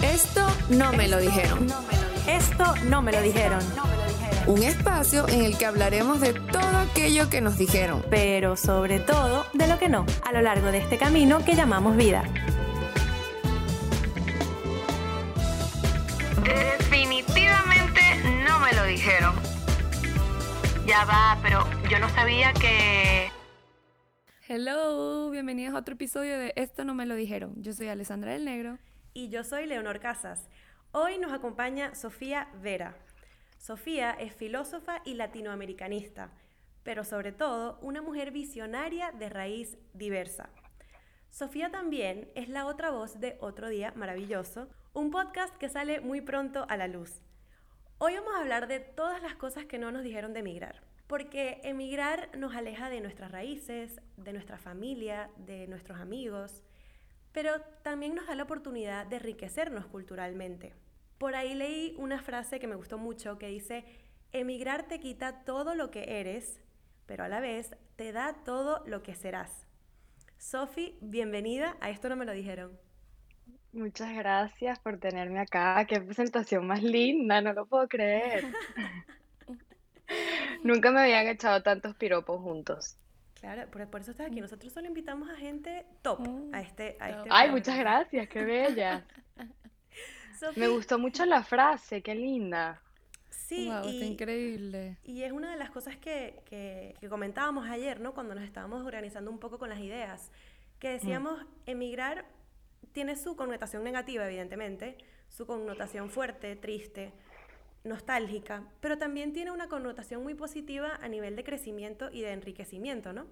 [0.00, 1.66] Esto no me lo dijeron.
[2.28, 3.60] Esto no me lo dijeron.
[4.46, 8.04] Un espacio en el que hablaremos de todo aquello que nos dijeron.
[8.10, 11.96] Pero sobre todo de lo que no, a lo largo de este camino que llamamos
[11.96, 12.24] vida.
[20.94, 23.28] Ya va, pero yo no sabía que...
[24.46, 27.52] Hello, bienvenidos a otro episodio de Esto no me lo dijeron.
[27.56, 28.78] Yo soy Alessandra del Negro.
[29.12, 30.48] Y yo soy Leonor Casas.
[30.92, 32.94] Hoy nos acompaña Sofía Vera.
[33.58, 36.30] Sofía es filósofa y latinoamericanista,
[36.84, 40.48] pero sobre todo una mujer visionaria de raíz diversa.
[41.28, 46.20] Sofía también es la otra voz de Otro Día Maravilloso, un podcast que sale muy
[46.20, 47.23] pronto a la luz.
[47.98, 51.60] Hoy vamos a hablar de todas las cosas que no nos dijeron de emigrar, porque
[51.62, 56.64] emigrar nos aleja de nuestras raíces, de nuestra familia, de nuestros amigos,
[57.30, 60.74] pero también nos da la oportunidad de enriquecernos culturalmente.
[61.18, 63.84] Por ahí leí una frase que me gustó mucho que dice,
[64.32, 66.60] emigrar te quita todo lo que eres,
[67.06, 69.68] pero a la vez te da todo lo que serás.
[70.36, 72.83] Sofi, bienvenida a Esto no me lo dijeron.
[73.74, 75.84] Muchas gracias por tenerme acá.
[75.88, 78.44] Qué presentación más linda, no lo puedo creer.
[80.62, 82.96] Nunca me habían echado tantos piropos juntos.
[83.40, 84.40] Claro, por, por eso estás aquí.
[84.40, 86.20] Nosotros solo invitamos a gente top
[86.52, 87.52] a este, a este Ay, programa.
[87.52, 89.04] muchas gracias, qué bella.
[90.56, 92.80] Me gustó mucho la frase, qué linda.
[93.30, 94.96] Sí, wow, está y, increíble.
[95.04, 98.14] y es una de las cosas que, que- que comentábamos ayer, ¿no?
[98.14, 100.30] Cuando nos estábamos organizando un poco con las ideas,
[100.78, 102.24] que decíamos, emigrar
[102.92, 107.12] tiene su connotación negativa, evidentemente, su connotación fuerte, triste,
[107.84, 113.12] nostálgica, pero también tiene una connotación muy positiva a nivel de crecimiento y de enriquecimiento,
[113.12, 113.26] ¿no?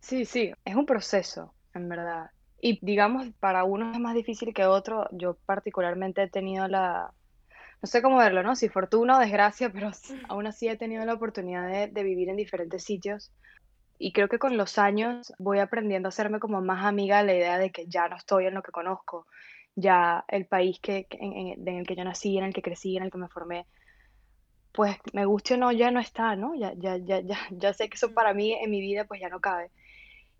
[0.00, 2.30] Sí, sí, es un proceso, en verdad.
[2.60, 5.08] Y digamos, para uno es más difícil que otro.
[5.12, 7.12] Yo particularmente he tenido la,
[7.80, 8.54] no sé cómo verlo, ¿no?
[8.56, 9.90] Si fortuna o desgracia, pero
[10.28, 13.32] aún así he tenido la oportunidad de, de vivir en diferentes sitios.
[14.04, 17.34] Y creo que con los años voy aprendiendo a hacerme como más amiga de la
[17.34, 19.26] idea de que ya no estoy en lo que conozco,
[19.76, 23.04] ya el país que, en- en el que yo nací, en el que crecí, en
[23.04, 23.66] el que me formé,
[24.72, 26.54] pues me guste o no, ya no está, ¿no?
[26.54, 29.28] Ya, ya, ya, ya, ya sé que eso para mí en mi vida pues ya
[29.28, 29.70] no cabe.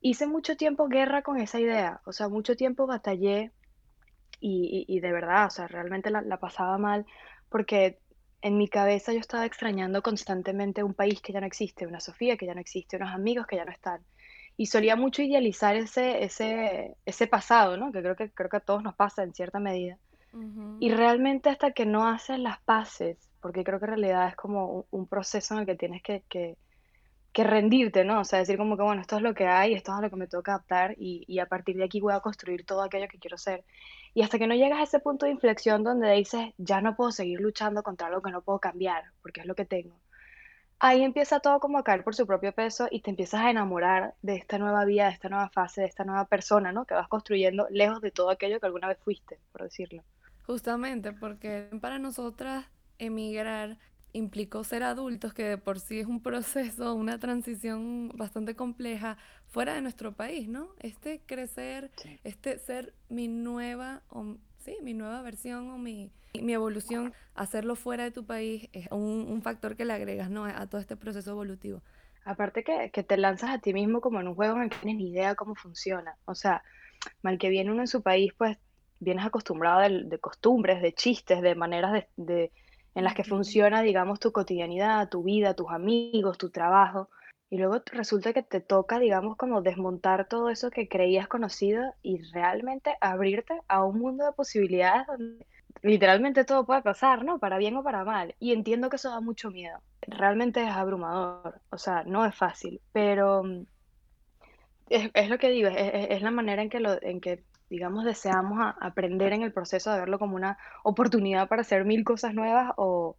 [0.03, 3.53] Hice mucho tiempo guerra con esa idea, o sea, mucho tiempo batallé
[4.41, 7.07] y, y- y de verdad, o sea, realmente la, la pasaba mal
[7.51, 8.02] porque
[8.43, 12.37] en mi cabeza yo estaba extrañando constantemente un país que ya no existe, una Sofía
[12.37, 14.01] que ya no existe, unos amigos que ya no están.
[14.57, 17.93] Y solía mucho idealizar ese, ese, ese pasado, ¿no?
[17.93, 19.97] Que creo que creo que a todos nos pasa en cierta medida.
[20.33, 20.77] Ujú.
[20.81, 24.67] Y realmente hasta que no haces las paces, porque creo que en realidad es como
[24.67, 26.57] un, un proceso en el que tienes que, que,
[27.33, 28.21] que rendirte, ¿no?
[28.21, 30.17] O sea, decir como que, bueno, esto es lo que hay, esto es lo que
[30.17, 33.19] me toca adaptar y, y a partir de aquí voy a construir todo aquello que
[33.19, 33.65] quiero ser.
[34.15, 37.11] Y hasta que no llegas a ese punto de inflexión donde dices, ya no puedo
[37.11, 39.97] seguir luchando contra algo que no puedo cambiar, porque es lo que tengo.
[40.85, 44.15] Ahí empieza todo como a caer por su propio peso y te empiezas a enamorar
[44.21, 46.85] de esta nueva vida, de esta nueva fase, de esta nueva persona, ¿no?
[46.87, 50.03] Que vas construyendo lejos de todo aquello que alguna vez fuiste, por decirlo.
[50.45, 52.67] Justamente porque para nosotras
[52.99, 53.79] emigrar
[54.13, 59.17] implicó ser adultos, que de por sí es un proceso, una transición bastante compleja
[59.49, 60.69] fuera de nuestro país, ¿no?
[60.81, 62.19] Este crecer, Sí.
[62.25, 68.05] este ser mi nueva, o, sí, mi nueva versión o mi, mi evolución, hacerlo fuera
[68.05, 70.45] de tu país es un, un factor que le agregas, ¿no?
[70.45, 71.83] A todo este proceso evolutivo.
[72.25, 74.79] Aparte que, que te lanzas a ti mismo como en un juego en el que
[74.79, 76.17] tienes ni idea cómo funciona.
[76.25, 76.63] O sea,
[77.23, 78.59] mal que viene uno en su país, pues
[79.01, 82.53] vienes acostumbrado de, de costumbres, de chistes, de maneras de, de-
[82.95, 87.09] en las que funciona, digamos, tu cotidianidad, tu vida, tus amigos, tu trabajo.
[87.51, 92.23] Y luego resulta que te toca, digamos, como desmontar todo eso que creías conocido y
[92.33, 95.47] realmente abrirte a un mundo de posibilidades donde
[95.83, 97.39] literalmente todo puede pasar, ¿no?
[97.39, 98.35] Para bien o para mal.
[98.39, 99.83] Y entiendo que eso da mucho miedo.
[100.03, 103.67] Realmente es abrumador, o sea, no es fácil, pero mm,
[104.89, 107.45] es, es lo que digo, es, es- es la manera en que, lo, en que,
[107.73, 112.05] digamos, deseamos a- aprender en el proceso de verlo como una oportunidad para hacer mil
[112.05, 113.19] cosas nuevas o,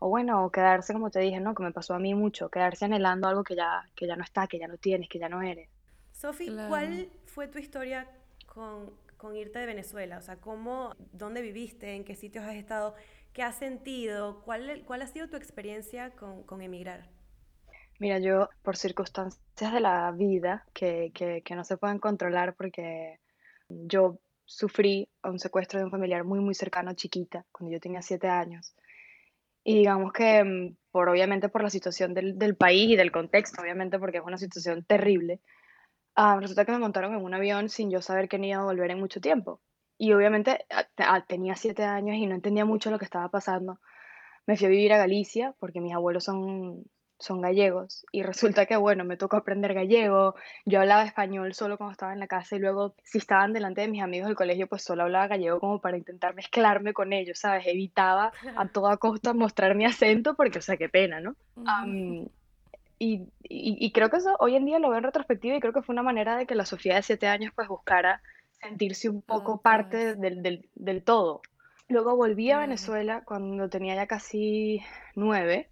[0.00, 1.54] o bueno, o quedarse, como te dije, ¿no?
[1.54, 4.46] Que me pasó a mí mucho, quedarse anhelando algo que ya, que ya no está,
[4.48, 5.70] que ya no tienes, que ya no eres.
[6.12, 6.66] Sofi, Claro.
[6.66, 8.08] ¿cuál fue tu historia
[8.46, 10.18] con, con irte de Venezuela?
[10.18, 11.94] O sea, ¿cómo, dónde viviste?
[11.94, 12.94] ¿En qué sitios has estado?
[13.32, 14.42] ¿Qué has sentido?
[14.44, 17.08] ¿Cuál, cuál ha sido tu experiencia con, con emigrar?
[17.98, 23.20] Mira, yo por circunstancias de la vida que, que, que no se pueden controlar porque
[23.68, 28.28] yo sufrí un secuestro de un familiar muy, muy cercano, chiquita, cuando yo tenía siete
[28.28, 28.74] años.
[29.64, 33.60] Y digamos que, mm, por obviamente por la situación del, del país y del contexto,
[33.60, 35.40] obviamente porque es una situación terrible,
[36.14, 38.90] ah, resulta que me montaron en un avión sin yo saber que iba a volver
[38.90, 39.60] en mucho tiempo.
[39.98, 43.80] Y obviamente ah, ah, tenía siete años y no entendía mucho lo que estaba pasando.
[44.46, 46.84] Me fui a vivir a Galicia porque mis abuelos son,
[47.18, 50.34] son gallegos y resulta que, bueno, me tocó aprender gallego,
[50.64, 53.88] yo hablaba español solo cuando estaba en la casa y luego si estaban delante de
[53.88, 57.66] mis amigos del colegio, pues solo hablaba gallego como para intentar mezclarme con ellos, ¿sabes?
[57.66, 61.34] Evitaba a toda costa mostrar mi acento porque, o sea, qué pena, ¿no?
[63.00, 65.82] y, y, creo que eso hoy en día lo veo en retrospectiva y creo que
[65.82, 68.20] fue una manera de que la Sofía de siete años pues buscara
[68.60, 71.42] sentirse un poco parte del, del, del todo.
[71.88, 74.82] Luego volví a Venezuela cuando tenía ya casi
[75.14, 75.68] nueve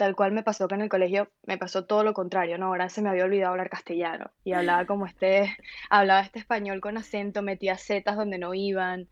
[0.00, 2.68] tal cual me pasó que en el colegio me pasó todo lo contrario, ¿no?
[2.68, 5.54] Ahora se me había olvidado hablar castellano y hablaba como este,
[5.90, 9.08] hablaba este español con acento, metía zetas donde no iban,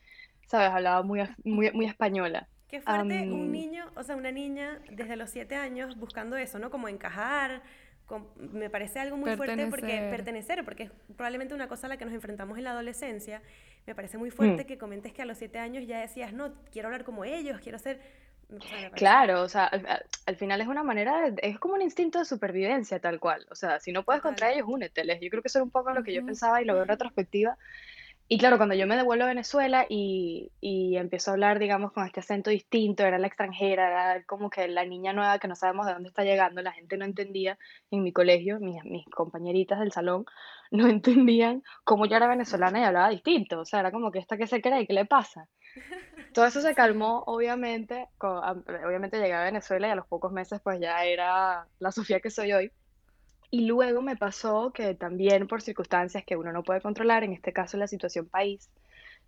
[0.47, 0.71] ¿sabes?
[0.71, 2.49] Hablaba muy, muy, muy española.
[2.69, 6.71] Qué fuerte un niño, o sea, una niña desde los siete años buscando eso, ¿no?
[6.71, 7.61] Como encajar,
[8.39, 12.07] me parece algo muy fuerte porque pertenecer, porque es probablemente una cosa a la que
[12.07, 13.43] nos enfrentamos en la adolescencia.
[13.87, 14.67] Me parece muy fuerte mm.
[14.67, 17.79] que comentes que a los siete años ya decías, no, quiero hablar como ellos, quiero
[17.79, 18.01] ser
[18.95, 19.67] Claro, o sea,
[20.27, 23.47] al, final es una manera, es como un instinto de supervivencia tal cual.
[23.51, 25.21] O sea, si no puedes contra ellos, úneteles.
[25.21, 26.89] Yo creo que eso era un poco lo que yo pensaba y lo veo en
[26.89, 27.59] retrospectiva.
[28.31, 32.05] Y claro, cuando yo me devuelvo a Venezuela y, y empiezo a hablar, digamos, con
[32.05, 35.87] este acento distinto, era la extranjera, era como que la niña nueva que no sabemos
[35.87, 37.59] de dónde está llegando, la gente no entendía
[37.91, 40.27] en mi colegio, mis, mis compañeritas del salón
[40.71, 43.61] no entendían cómo yo era venezolana y hablaba distinto.
[43.61, 45.49] O sea, era como que esta que se cree, ¿qué le pasa?
[46.33, 50.79] Todo eso se calmó, obviamente, obviamente llegué a Venezuela y a los pocos meses pues
[50.81, 52.73] ya era la Sofía que soy hoy.
[53.51, 57.53] Y luego me pasó que también por circunstancias que uno no puede controlar, en este
[57.53, 58.69] caso la situación país,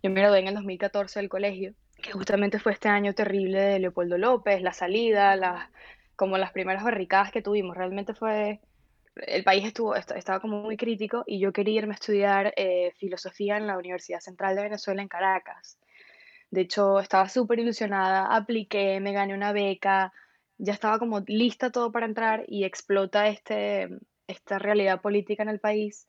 [0.03, 3.79] yo me gradué en el 2014 del colegio, que justamente fue este año terrible de
[3.79, 5.69] Leopoldo López, la salida, las,
[6.15, 8.59] como las primeras barricadas que tuvimos, realmente fue,
[9.15, 13.57] el país estuvo, estaba como muy crítico y yo quería irme a estudiar eh, filosofía
[13.57, 15.77] en la Universidad Central de Venezuela en Caracas.
[16.51, 20.11] De hecho, estaba súper ilusionada, apliqué, me gané una beca,
[20.57, 23.89] ya estaba como lista todo para entrar y explota este,
[24.27, 26.07] esta realidad política en el país.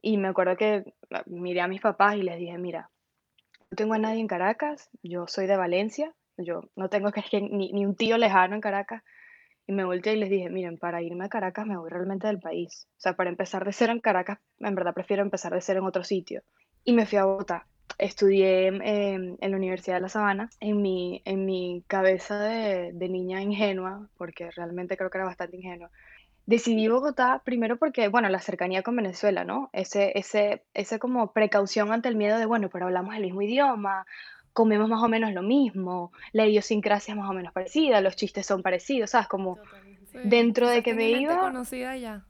[0.00, 2.90] Y me acuerdo que ah, miré a mis papás y les dije, mira,
[3.70, 7.70] no tengo a nadie en Caracas, yo soy de Valencia, yo no tengo que, ni,
[7.72, 9.02] ni un tío lejano en Caracas.
[9.66, 12.40] Y me volteé y les dije, miren, para irme a Caracas me voy realmente del
[12.40, 12.88] país.
[12.96, 15.86] O sea, para empezar de cero en Caracas, en verdad prefiero empezar de cero en
[15.86, 16.42] otro sitio.
[16.82, 17.66] Y me fui a Bogotá
[18.00, 20.50] estudié en la Universidad de La Sabana.
[20.60, 25.56] En mi, en mi cabeza de, de, niña ingenua, porque realmente creo que era bastante
[25.56, 25.90] ingenua,
[26.46, 29.70] decidí Bogotá primero porque, bueno, la cercanía con Venezuela, ¿no?
[29.72, 34.06] Ese, ese, ese como precaución ante el miedo de, bueno, pero hablamos el mismo idioma,
[34.52, 38.46] comemos más o menos lo mismo, la idiosincrasia es más o menos parecida, los chistes
[38.46, 39.28] son parecidos, ¿sabes?
[39.28, 39.58] Como
[40.24, 41.38] dentro de que me iba...
[41.38, 42.24] conocida ya.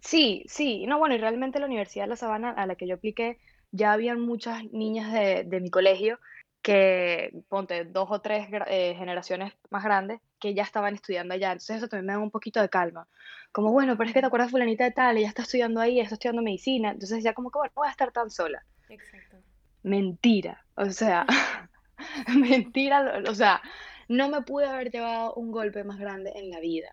[0.00, 2.94] Sí, sí, no, bueno, y realmente la Universidad de La Sabana a la que yo
[2.94, 3.38] apliqué
[3.70, 6.18] ya habían muchas niñas de, de mi colegio
[6.62, 11.52] que, ponte, dos o tres eh, generaciones más grandes, que ya estaban estudiando allá.
[11.52, 13.08] Entonces eso también me da un poquito de calma.
[13.52, 16.16] Como, bueno, pero es que te acuerdas fulanita de tal, ella está estudiando ahí, está
[16.16, 16.90] estudiando medicina.
[16.90, 18.64] Entonces ya como que, bueno, no voy a estar tan sola.
[18.88, 19.36] Exacto.
[19.82, 20.64] Mentira.
[20.74, 21.26] O sea,
[22.34, 23.22] mentira.
[23.28, 23.62] O sea,
[24.08, 26.90] no me pude haber llevado un golpe más grande en la vida.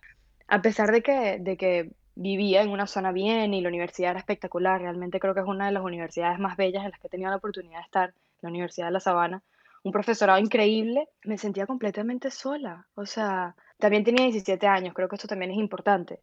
[0.48, 4.20] A pesar de que, de que vivía en una zona bien y la universidad era
[4.20, 4.82] espectacular.
[4.82, 7.30] Realmente creo que es una de las universidades más bellas en las que he tenido
[7.30, 9.44] la oportunidad de estar, la Universidad de La Sabana.
[9.84, 12.88] Un profesorado increíble, me sentía completamente sola.
[12.96, 16.22] O sea, también tenía 17 años, creo que esto también es importante.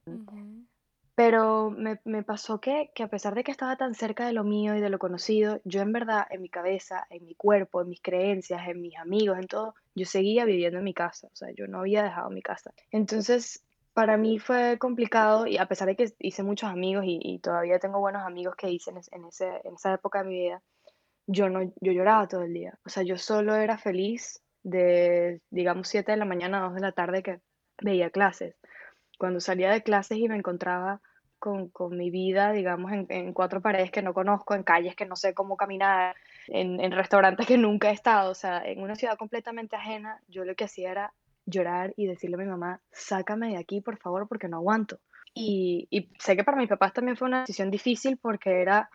[1.15, 4.45] Pero me, me pasó que, que, a pesar de que estaba tan cerca de lo
[4.45, 7.91] mío y de lo conocido, yo en verdad, en mi cabeza, en mi cuerpo, en
[7.91, 11.29] mis creencias, en mis amigos, en todo, yo seguía viviendo en mi casa.
[11.31, 12.73] O sea, yo no había dejado mi casa.
[12.91, 13.63] Entonces,
[13.95, 18.01] para mí fue complicado y a pesar de que hice muchos amigos y, todavía tengo
[18.01, 20.63] buenos amigos que hice en, ese, en esa época de mi vida,
[21.27, 22.79] yo, no, yo lloraba todo el día.
[22.85, 26.81] O sea, yo solo era feliz de, digamos, 7 de la mañana a 2 de
[26.81, 27.41] la tarde que
[27.83, 28.57] veía clases.
[29.19, 31.01] Cuando salía de clases y me encontraba
[31.39, 35.07] con, con mi vida, digamos, en, en, cuatro paredes que no conozco, en calles que
[35.07, 38.95] no sé cómo caminar, en, en restaurantes que nunca he estado, o sea, en una
[38.95, 41.13] ciudad completamente ajena, yo lo que hacía era
[41.47, 44.99] llorar y decirle a mi mamá, sácame de aquí, por favor, porque no aguanto.
[45.35, 48.91] Y, y sé que para mis papás también fue una decisión difícil porque era,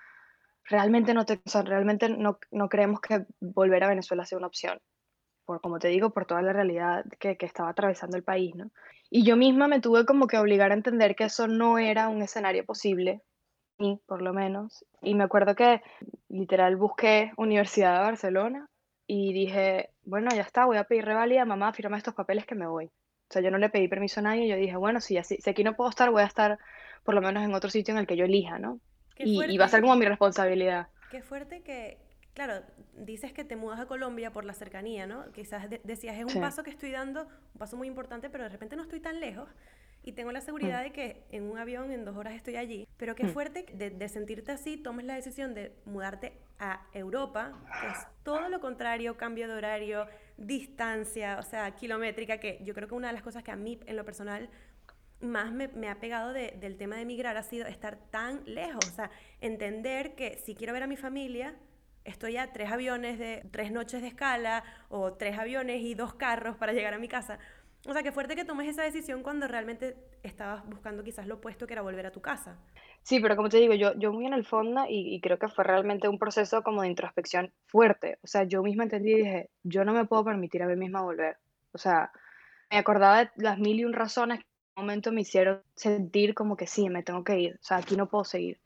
[0.66, 4.80] realmente no, te, realmente no, no creemos que volver a Venezuela sea una opción.
[5.46, 8.70] Por, como te digo, por toda la realidad que, que estaba atravesando el país, ¿no?
[9.10, 12.22] Y yo misma me tuve como que obligar a entender que eso no era un
[12.22, 13.22] escenario posible,
[14.06, 14.86] por lo menos.
[15.02, 15.82] Y me acuerdo que
[16.28, 18.70] literal busqué Universidad de Barcelona
[19.08, 22.68] y dije, bueno, ya está, voy a pedir revalida, mamá, firma estos papeles que me
[22.68, 22.86] voy.
[22.86, 25.50] O sea, yo no le pedí permiso a nadie, yo dije, bueno, si, así, si
[25.50, 26.60] aquí no puedo estar, voy a estar
[27.04, 28.80] por lo menos en otro sitio en el que yo elija, ¿no?
[29.18, 30.88] Y, y va a ser como mi responsabilidad.
[31.10, 31.98] Qué fuerte que,
[32.34, 32.62] claro,
[32.94, 35.32] dices que te mudas a Colombia por la cercanía, ¿no?
[35.32, 38.76] Quizás decías, es un paso que estoy dando, un paso muy importante, pero de repente
[38.76, 39.50] no estoy tan lejos
[40.08, 40.84] y tengo la seguridad mm.
[40.84, 42.88] de que en un avión en dos horas estoy allí.
[42.96, 43.34] Pero qué mm.
[43.34, 48.62] fuerte de, sentirte así, tomes la decisión de mudarte a Europa, que es todo lo
[48.62, 53.22] contrario, cambio de horario, distancia, o sea, kilométrica, que yo creo que una de las
[53.22, 54.50] cosas que a mí en lo personal
[55.20, 58.96] más me, me, ha pegado del tema de emigrar ha sido estar tan lejos, o
[58.96, 59.12] sea,
[59.42, 61.54] entender que si quiero ver a mi familia,
[62.08, 66.56] estoy a tres aviones de tres noches de escala o tres aviones y dos carros
[66.56, 67.38] para llegar a mi casa.
[67.88, 71.68] O sea, qué fuerte que tomes esa decisión cuando realmente estabas buscando quizás lo opuesto
[71.68, 72.60] que era volver a tu casa.
[73.02, 75.64] Sí, pero como te digo, yo, yo muy en el fondo y, creo que fue
[75.64, 78.20] realmente un proceso como de introspección fuerte.
[78.24, 81.02] O sea, yo misma entendí y dije, yo no me puedo permitir a mí misma
[81.02, 81.38] volver.
[81.72, 82.12] O sea,
[82.70, 86.34] me acordaba de las mil y un razones que en un momento me hicieron sentir
[86.34, 87.54] como que sí, me tengo que ir.
[87.54, 88.60] O sea, aquí no puedo seguir.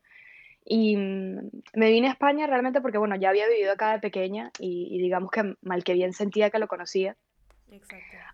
[0.65, 4.51] Y mm, me vine a España realmente porque, bueno, ya había vivido acá de pequeña
[4.57, 7.15] y, y digamos que mal que bien sentía que lo conocía.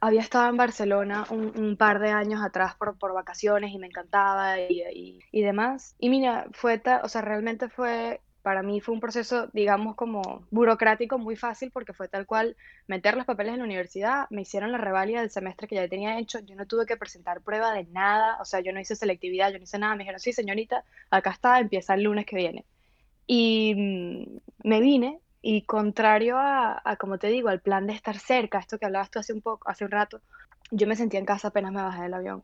[0.01, 4.59] Había estado en Barcelona un, par de años atrás por, por vacaciones y me encantaba
[4.59, 5.95] y, y, demás.
[5.99, 11.17] Y mira, fue, o sea, realmente fue, para mí fue un proceso, digamos, como burocrático
[11.17, 12.55] muy fácil porque fue tal cual
[12.87, 16.19] meter los papeles en la universidad, me hicieron la revalida del semestre que ya tenía
[16.19, 19.51] hecho, yo no tuve que presentar prueba de nada, o sea, yo no hice selectividad,
[19.51, 22.65] yo no hice nada, me dijeron, sí, señorita, acá está, empieza el lunes que viene.
[23.27, 28.59] Y mm, me vine y contrario a, como te digo, al plan de estar cerca,
[28.59, 30.21] esto que hablabas tú hace un poco, hace un rato,
[30.71, 32.43] yo me sentía en casa apenas me bajé del avión.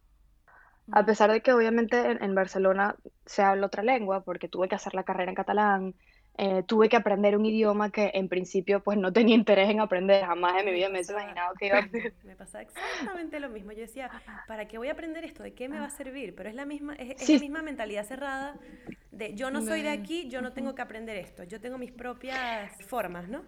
[0.91, 2.95] A pesar de que obviamente en, Barcelona
[3.25, 5.95] se habla otra lengua, porque tuve que hacer la carrera en catalán,
[6.35, 10.25] eh, tuve que aprender un idioma que en principio pues no tenía interés en aprender,
[10.25, 10.89] jamás en mi vida.
[10.89, 11.87] Me he imaginado que iba a
[12.23, 14.09] Me pasa exactamente lo mismo, yo decía,
[14.47, 15.43] ¿para qué voy a aprender esto?
[15.43, 16.35] ¿De qué me va a servir?
[16.35, 18.55] Pero es la misma, es, la misma mentalidad cerrada
[19.11, 21.91] de yo no soy de aquí, yo no tengo que aprender esto, yo tengo mis
[21.91, 23.43] propias formas, ¿no?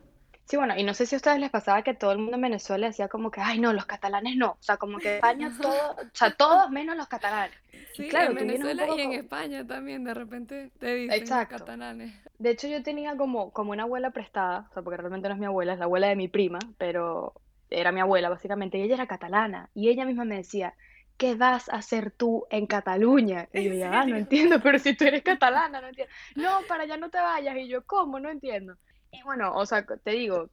[0.46, 2.42] Sí, bueno, y no sé si a ustedes les pasaba que todo el mundo en
[2.42, 4.52] Venezuela decía como que, ay, no, los catalanes no.
[4.52, 7.58] O sea, como que España todo, o sea, todos menos los catalanes.
[7.94, 11.58] Sí, claro, en Venezuela y en España también, de repente te dicen Exacto.
[11.58, 12.14] catalanes.
[12.38, 15.40] De hecho, yo tenía como, como una abuela prestada, o sea, porque realmente no es
[15.40, 17.34] mi abuela, es la abuela de mi prima, pero
[17.72, 20.76] era mi abuela básicamente, y ella era catalana, y ella misma me decía,
[21.18, 23.48] ¿qué vas a hacer tú en Cataluña?
[23.52, 26.14] Y yo, ya, ah, no entiendo, pero si tú eres catalana, no entiendo.
[26.36, 28.20] No, para allá no te vayas, y yo, ¿cómo?
[28.20, 28.78] No entiendo.
[29.18, 30.50] Y bueno, o sea, te digo,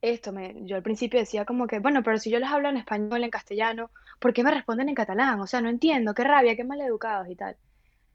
[0.00, 2.76] esto me, yo al principio decía como que, bueno, pero si yo les hablo en
[2.76, 5.40] español, en castellano, ¿por qué me responden en catalán?
[5.40, 7.56] O sea, no entiendo, qué rabia, qué maleducados y tal.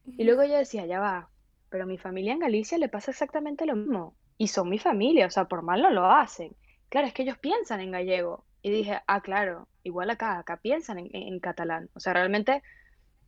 [0.06, 1.30] Y luego yo decía, ya va,
[1.70, 4.16] pero a mi familia en Galicia le pasa exactamente lo mismo.
[4.38, 6.56] Y son mi familia, o sea, por mal no lo hacen.
[6.90, 8.46] Claro, es que ellos piensan en gallego.
[8.62, 11.90] Y dije, ah, claro, igual acá, acá piensan en, en catalán.
[11.94, 12.64] O sea, realmente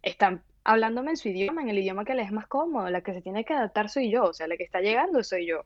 [0.01, 2.89] están hablándome en su idioma, en el idioma que les es más cómodo.
[2.89, 5.47] La que se tiene que adaptar soy yo, o sea, la que está llegando soy
[5.47, 5.63] yo.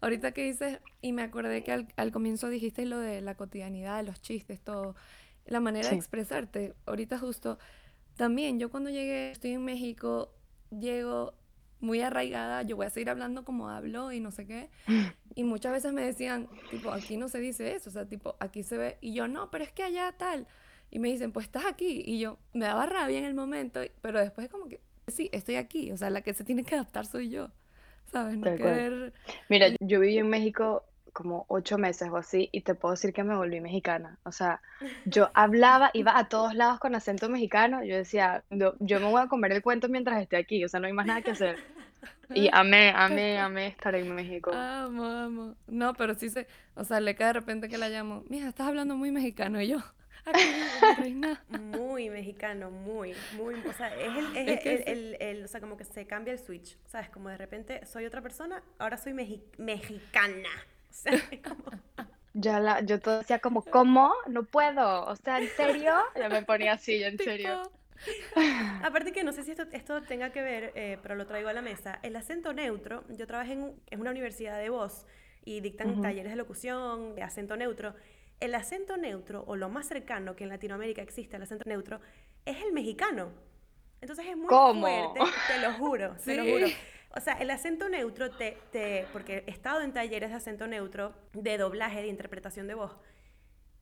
[0.00, 4.20] Ahorita que dices, y me acordé que al, comienzo dijiste lo de la cotidianidad, los
[4.20, 4.94] chistes, todo,
[5.46, 6.74] la manera de expresarte.
[6.86, 7.58] Ahorita justo,
[8.16, 10.32] también yo cuando llegué, estoy en México,
[10.70, 11.34] llego
[11.80, 14.70] muy arraigada, yo voy a seguir hablando como hablo y no sé qué.
[15.34, 18.62] Y muchas veces me decían, tipo, aquí no se dice eso, o sea, tipo, aquí
[18.62, 20.46] se ve, y yo no, pero es que allá tal.
[20.90, 22.02] Y me dicen, pues estás aquí.
[22.06, 25.90] Y yo, me daba rabia en el momento, pero después como que, sí, estoy aquí,
[25.92, 27.50] o sea, la que se tiene que adaptar soy yo.
[28.16, 28.38] ¿Sabes?
[28.38, 29.12] No
[29.48, 33.24] Mira, yo viví en México como ocho meses o así y te puedo decir que
[33.24, 34.18] me volví mexicana.
[34.24, 34.60] O sea,
[35.06, 37.82] yo hablaba, iba a todos lados con acento mexicano.
[37.84, 40.64] Yo decía, yo, me voy a comer el cuento mientras esté aquí.
[40.64, 41.58] O sea, no hay más nada que hacer.
[42.34, 44.52] Y amé, amé, amé estar en México.
[44.52, 45.54] Amo, amo.
[45.66, 48.68] No, pero sí se, o sea, le cae de repente que la llamo, mija, estás
[48.68, 49.60] hablando muy mexicano.
[49.62, 49.78] Y yo,
[51.48, 55.84] muy mexicano, muy, muy, o sea, es, el, es, el, el, o sea, como que
[55.84, 57.10] se cambia el switch, ¿sabes?
[57.10, 59.12] Como de repente soy otra persona, ahora soy
[59.58, 60.48] mexicana.
[60.88, 61.62] O sea, como...
[62.32, 64.14] Ya la, yo todo decía como, ¿cómo?
[64.28, 65.92] No puedo, o sea, ¿en serio?
[66.16, 67.70] Ya me ponía así, en serio.
[68.82, 71.52] Aparte que no sé si esto, esto tenga que ver, eh, pero lo traigo a
[71.52, 71.98] la mesa.
[72.02, 75.06] El acento neutro, yo trabajé en, en una universidad de voz
[75.44, 77.94] y dictan talleres de locución, de acento neutro.
[78.40, 82.00] El acento neutro, o lo más cercano que en Latinoamérica existe al acento neutro,
[82.44, 83.30] es el mexicano.
[84.00, 86.66] Entonces es muy fuerte, te lo juro, te lo juro.
[87.16, 91.14] O sea, el acento neutro, te, te, porque he estado en talleres de acento neutro,
[91.32, 92.92] de doblaje, de interpretación de voz,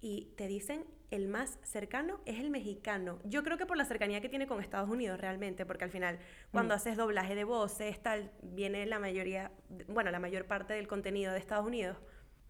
[0.00, 3.20] y te dicen el más cercano es el mexicano.
[3.24, 6.18] Yo creo que por la cercanía que tiene con Estados Unidos realmente, porque al final
[6.50, 6.76] cuando mm.
[6.76, 9.52] haces doblaje de voces, tal, viene la mayoría,
[9.88, 11.96] bueno, la mayor parte del contenido de Estados Unidos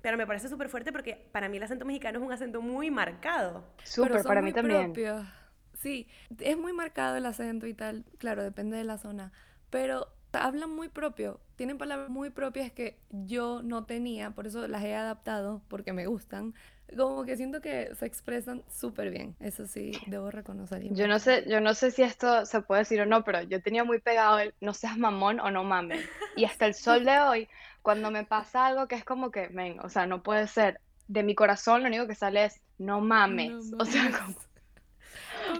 [0.04, 2.90] pero me parece súper fuerte porque para mí el acento mexicano es un acento muy
[2.90, 3.64] marcado.
[3.84, 4.92] Súper, para muy mí también.
[4.92, 5.26] propios.
[5.72, 6.06] Sí,
[6.40, 9.32] es muy marcado el acento y tal, claro, depende de la zona,
[9.70, 14.84] pero hablan muy propio, tienen palabras muy propias que yo no tenía, por eso las
[14.84, 16.52] he adaptado porque me gustan.
[16.94, 20.82] Como que siento que se expresan súper bien, eso sí, debo reconocer.
[20.90, 23.62] Yo no sé, yo no sé si esto se puede decir o no, pero yo
[23.62, 26.04] tenía muy pegado el no seas mamón o no mames.
[26.36, 27.48] Y hasta el sol de hoy,
[27.84, 30.80] cuando me pasa algo que es como que, men, o sea, no puede ser.
[31.06, 33.52] De mi corazón lo único que sale es no mames.
[33.66, 34.18] No O sea, mames.
[34.18, 34.36] como-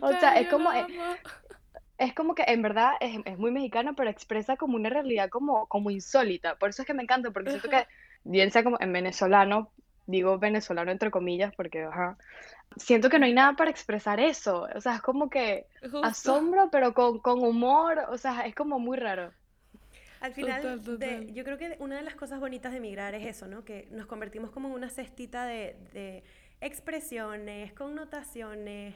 [0.03, 1.17] o sea, es como, amo.
[1.99, 5.67] es como que en verdad es, es muy mexicano, pero expresa como una realidad como,
[5.67, 6.57] como insólita.
[6.57, 7.87] Por eso es que me encanta, porque siento que,
[8.25, 9.71] bien sea como en venezolano,
[10.07, 12.17] digo venezolano entre comillas, porque, ajá,
[12.79, 14.67] siento que no hay nada para expresar eso.
[14.75, 16.03] O sea, es como que Justo.
[16.03, 18.07] asombro, pero con, con humor.
[18.09, 19.31] O sea, es como muy raro.
[20.25, 23.27] Al final, Total, de- yo creo que una de las cosas bonitas de emigrar es
[23.27, 23.65] eso, ¿no?
[23.65, 26.23] Que nos convertimos como en una cestita de, de
[26.61, 28.95] expresiones, connotaciones,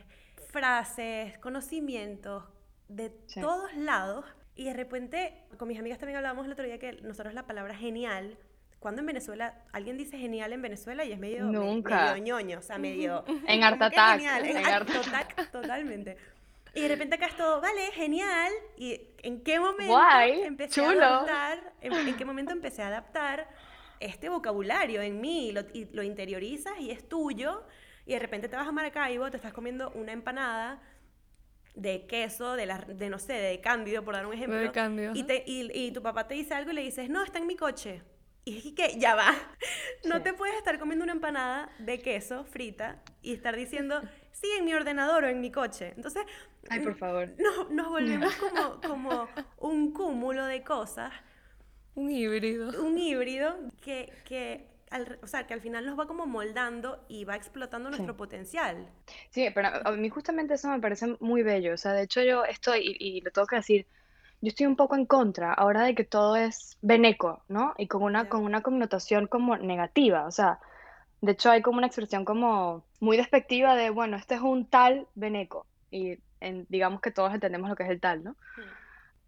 [0.51, 2.45] frases, conocimientos
[2.89, 3.41] de Sí.
[3.41, 4.25] todos lados.
[4.55, 7.75] Y de repente, con mis amigas también hablábamos el otro día que nosotros la palabra
[7.75, 8.37] genial,
[8.81, 12.07] cuando en Venezuela, alguien dice genial en Venezuela y es medio, me- Nunca.
[12.15, 13.25] medio ñoño, o sea, medio...
[13.47, 16.17] En Art Attack, genial, en en Art Art Attack, totalmente.
[16.75, 18.53] Y de repente acá es todo, vale, genial.
[18.77, 21.03] ¿Y en qué momento Guay, empecé chulo.
[21.05, 23.49] a adaptar, en, en qué momento empecé a adaptar
[24.01, 27.65] este vocabulario en mí y lo, y lo interiorizas y es tuyo?
[28.07, 30.81] Y de repente te vas a Maracaibo, te estás comiendo una empanada
[31.75, 34.57] de queso, de, la, de no sé, de cándido, por dar un ejemplo.
[34.59, 37.23] De cambio, y, te, y, y tu papá te dice algo y le dices, no,
[37.23, 38.03] está en mi coche.
[38.45, 39.35] Y es que ya va.
[40.05, 40.23] No Sí.
[40.23, 44.01] te puedes estar comiendo una empanada de queso frita y estar diciendo,
[44.41, 45.93] sí, en mi ordenador o en mi coche.
[45.97, 46.25] Entonces,
[46.69, 47.29] Ay, por favor.
[47.39, 51.13] no, nos volvemos como, como un cúmulo de cosas,
[51.95, 52.75] Un híbrido.
[52.83, 57.25] un híbrido que, que, al- o sea, que al final nos va como moldando y
[57.25, 58.89] va explotando nuestro potencial.
[59.31, 61.75] Sí, pero a mí justamente eso me parece muy bello.
[61.75, 63.87] O sea, de hecho yo estoy, y, y lo tengo que decir,
[64.41, 67.75] yo estoy un poco en contra ahora de que todo es beneco, ¿no?
[67.79, 68.29] Y con una, Ya.
[68.29, 70.27] con una connotación como negativa.
[70.27, 70.61] O sea,
[71.21, 75.09] de hecho hay como una expresión como muy despectiva de, bueno, este es un tal
[75.15, 75.67] beneco.
[75.91, 78.37] Y en- digamos que todos entendemos lo que es el tal, ¿no?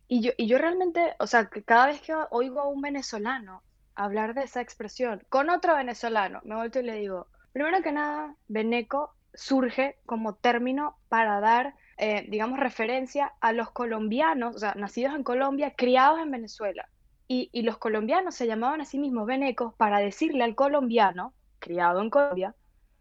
[0.09, 3.63] Y yo, y yo realmente, o sea, que cada vez que oigo a un venezolano
[3.95, 8.35] hablar de esa expresión con otro venezolano, me vuelto y le digo, primero que nada,
[8.49, 15.15] veneco surge como término para dar, eh, digamos, referencia a los colombianos, o sea, nacidos
[15.15, 16.89] en Colombia, criados en Venezuela.
[17.29, 22.01] Y, y los colombianos se llamaban a sí mismos venecos para decirle al colombiano, criado
[22.03, 22.57] en Colombia,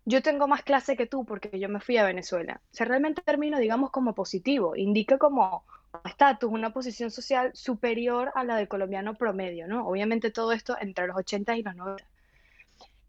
[0.05, 2.61] yo tengo más clase que tú porque yo me fui a Venezuela.
[2.71, 5.65] O sea, realmente término, digamos, como positivo, indica como
[6.05, 9.87] estatus, una posición social superior a la del colombiano promedio, ¿no?
[9.87, 12.07] Obviamente todo esto entre los 80 y los 90.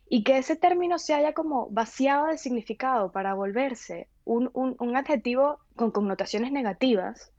[0.08, 4.96] Y que ese término se haya como vaciado de significado para volverse un, un- un
[4.96, 7.32] adjetivo con connotaciones negativas,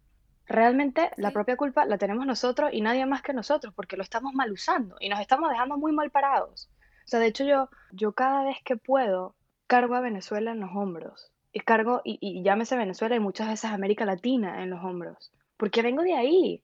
[0.47, 4.33] realmente la propia culpa la tenemos nosotros y nadie más que nosotros, porque lo estamos
[4.33, 6.69] mal usando y nos estamos dejando muy mal parados.
[7.11, 9.35] O sea, de hecho yo, yo cada vez que puedo
[9.67, 11.29] cargo a Venezuela en los hombros.
[11.51, 15.29] Y cargo, y, y llámese Venezuela y muchas veces América Latina en los hombros.
[15.57, 16.63] Porque vengo de ahí.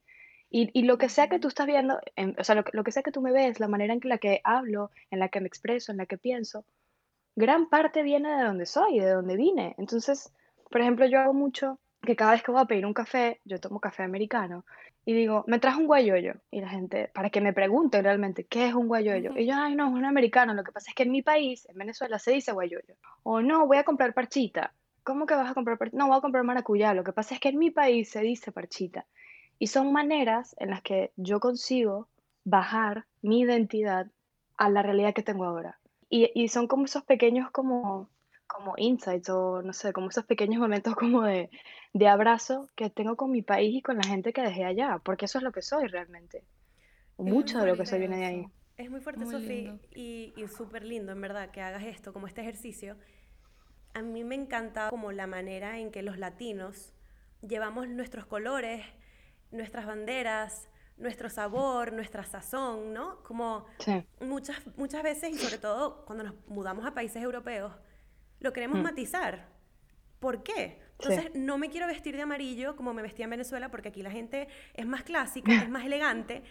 [0.49, 2.86] Y, y lo que sea que tú estás viendo, en- o sea, lo, que- lo
[2.86, 5.41] que sea que tú me ves, la manera en la que hablo, en la que
[5.41, 6.63] me expreso, en la que pienso,
[7.36, 9.75] gran parte viene de donde soy, de donde vine.
[9.77, 10.31] Entonces,
[10.71, 11.77] por ejemplo, yo hago mucho
[12.08, 14.63] que cada vez que voy a pedir un café, yo tomo café americano,
[15.04, 16.36] y digo, me traes un guayoyo.
[16.50, 19.32] Y la gente, para que me pregunte realmente, ¿qué es un guayoyo?
[19.36, 20.54] Y yo, ay, no, es un americano.
[20.54, 22.96] Lo que pasa es que en mi país, en Venezuela, se dice guayoyo.
[23.24, 24.74] O no, voy a comprar parchita.
[25.04, 25.98] ¿Cómo que vas a comprar parchita?
[25.98, 26.93] No, voy a comprar maracuyá.
[26.93, 29.06] Lo que pasa es que en mi país se dice parchita.
[29.60, 32.08] Y son maneras en las que yo consigo
[32.46, 34.08] bajar mi identidad
[34.58, 35.78] a la realidad que tengo ahora.
[36.10, 38.10] Y, y son como esos pequeños como,
[38.47, 41.49] como insights o no sé, como esos pequeños momentos como de,
[41.93, 45.25] de abrazo que tengo con mi país y con la gente que dejé allá, porque
[45.25, 46.43] eso es lo que soy realmente.
[47.17, 48.45] Es Mucho de lo que soy viene de ahí.
[48.77, 49.79] Es muy fuerte, lindo.
[49.95, 52.95] y, y súper lindo, en verdad, que hagas esto, como este ejercicio.
[53.93, 56.93] A mí me encanta como la manera en que los latinos
[57.41, 58.86] llevamos nuestros colores,
[59.51, 63.23] nuestras banderas, nuestro sabor, nuestra sazón, ¿no?
[63.23, 67.73] Como Sí, muchas, muchas veces, y sobre todo cuando nos mudamos a países europeos,
[68.39, 68.84] lo queremos Mm.
[68.84, 69.47] matizar.
[70.19, 70.80] ¿Por qué?
[71.00, 71.10] Sí.
[71.10, 74.10] Entonces, no me quiero vestir de amarillo como me vestía en Venezuela, porque aquí la
[74.12, 76.41] gente es más clásica, es más elegante,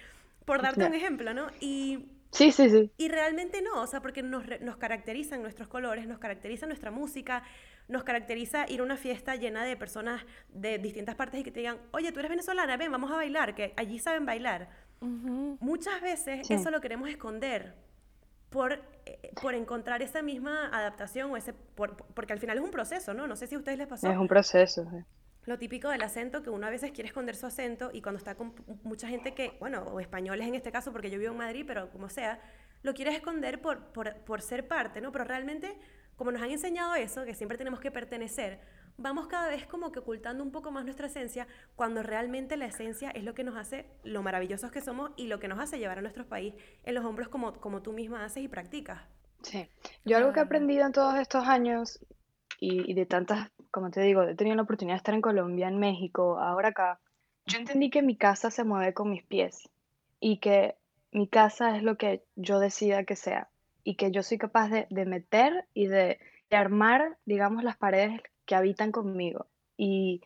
[0.45, 1.49] por darte un ejemplo, ¿no?
[1.61, 2.71] Y, sí, sí.
[2.71, 2.91] sí.
[2.97, 7.43] y realmente no, o sea, porque nos, nos caracterizan nuestros colores, nos caracteriza nuestra música,
[7.89, 11.59] nos caracteriza ir a una fiesta llena de personas de distintas partes y que te
[11.61, 14.69] digan, oye, tú eres venezolana, ven, vamos a bailar, que allí saben bailar.
[15.01, 16.55] Muchas veces Sí.
[16.55, 17.75] eso lo queremos esconder
[18.51, 18.73] por,
[19.05, 23.27] eh, por encontrar esa misma adaptación o ese, porque al final es un proceso, ¿no?
[23.27, 24.11] No sé si a ustedes les pasó.
[24.11, 24.87] Es un proceso.
[25.45, 28.35] Lo típico del acento, que uno a veces quiere esconder su acento y cuando está
[28.35, 31.65] con mucha gente que, bueno, o españoles en este caso, porque yo vivo en Madrid,
[31.67, 32.41] pero como sea,
[32.83, 35.13] lo quieres esconder por, por, por ser parte, ¿no?
[35.13, 35.79] Pero realmente,
[36.17, 38.61] como nos han enseñado eso, que siempre tenemos que pertenecer,
[38.99, 43.11] vamos cada vez como que ocultando un poco más nuestra esencia, cuando realmente la esencia
[43.11, 45.99] es lo que nos hace lo maravillosos que somos y lo que nos hace llevar
[45.99, 46.55] a nuestro país
[46.85, 49.01] en los hombros como, como tú misma haces y practicas.
[49.43, 49.69] Sí,
[50.05, 52.01] yo algo que he aprendido en todos estos años
[52.59, 55.69] y, y de tantas, como te digo, he tenido la oportunidad de estar en Colombia,
[55.69, 57.01] en México, ahora acá,
[57.47, 59.69] yo entendí que mi casa se mueve con mis pies
[60.19, 60.75] y que
[61.13, 63.49] mi casa es lo que yo decida que sea
[63.85, 66.19] y que yo soy capaz de, de meter y de,
[66.51, 69.47] de armar, digamos, las paredes que habitan conmigo.
[69.77, 70.23] Y,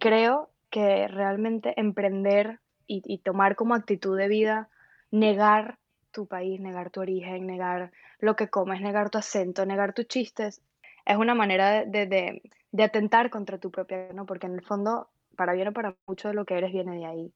[0.00, 4.68] creo que realmente emprender y, tomar como actitud de vida,
[5.10, 5.78] negar
[6.10, 10.62] tu país, negar tu origen, negar lo que comes, negar tu acento, negar tus chistes,
[11.04, 12.42] es una manera de,
[12.82, 14.26] atentar contra tu propia, ¿no?
[14.26, 17.06] Porque en el fondo, para bien o para mucho de lo que eres viene de
[17.06, 17.32] ahí.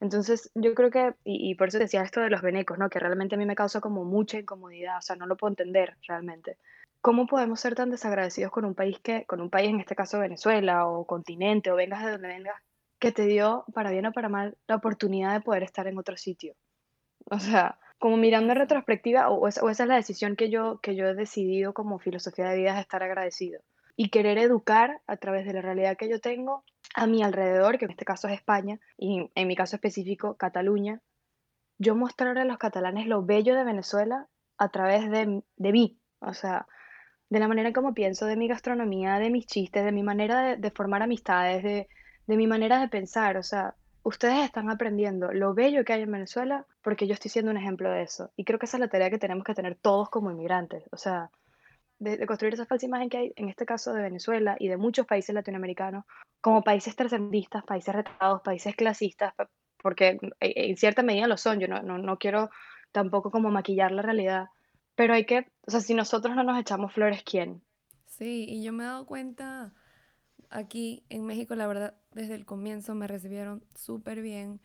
[0.00, 2.88] Entonces, yo creo que, y, y, por eso decía esto de los venecos, ¿no?
[2.88, 5.96] Que realmente a mí me causa como mucha incomodidad, o sea, no lo puedo entender
[6.08, 6.56] realmente.
[7.02, 10.18] ¿Cómo podemos ser tan desagradecidos con un país que, con un país, en este caso
[10.18, 12.62] Venezuela o continente o vengas de donde vengas,
[12.98, 16.18] que te dio, para bien o para mal, la oportunidad de poder estar en otro
[16.18, 16.54] sitio?
[17.30, 21.06] O sea, como mirando en retrospectiva, o, esa, es la decisión que yo, que yo
[21.06, 23.60] he decidido como filosofía de vida, es estar agradecido
[23.96, 27.86] y querer educar a través de la realidad que yo tengo a mi alrededor, que
[27.86, 31.00] en este caso es España, y en mi caso específico, Cataluña,
[31.78, 35.98] yo mostrar a los catalanes lo bello de Venezuela a través de, de mí.
[36.20, 36.66] O sea,
[37.30, 40.70] de la manera como pienso, de mi gastronomía, de mis chistes, de mi manera de,
[40.72, 41.86] formar amistades, de,
[42.26, 43.36] mi manera de pensar.
[43.36, 47.52] O sea, ustedes están aprendiendo lo bello que hay en Venezuela porque yo estoy siendo
[47.52, 48.32] un ejemplo de eso.
[48.36, 50.82] Y creo que esa es la tarea que tenemos que tener todos como inmigrantes.
[50.90, 51.30] O sea,
[52.00, 55.06] de, construir esa falsa imagen que hay en este caso de Venezuela y de muchos
[55.06, 56.04] países latinoamericanos
[56.40, 59.34] como países trascendistas, países retratados, países clasistas,
[59.80, 61.60] porque en cierta medida lo son.
[61.60, 62.50] Yo no, no, no quiero
[62.90, 64.48] tampoco como maquillar la realidad
[65.00, 67.62] pero hay que, o sea, si nosotros no nos echamos flores, ¿quién?
[68.04, 69.72] Sí, y yo me he dado cuenta
[70.50, 74.60] aquí en México, la verdad, desde el comienzo me recibieron súper bien.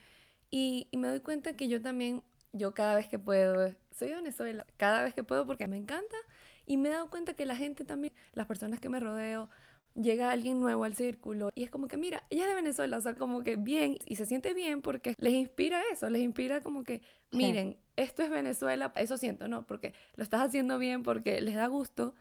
[0.50, 2.22] Y, y, me doy cuenta que yo también,
[2.52, 6.18] yo cada vez que puedo, soy de Venezuela, cada vez que puedo porque me encanta.
[6.66, 9.50] Y me he dado cuenta que la gente también, las personas que me rodeo,
[9.96, 13.02] llega alguien nuevo al círculo y es como que, mira, ella es de Venezuela, o
[13.02, 16.84] sea, como que bien, y se siente bien porque les inspira eso, les inspira como
[16.84, 19.66] que, miren, esto es Venezuela, eso siento, ¿no?
[19.66, 22.14] Porque lo estás haciendo bien, porque les da gusto,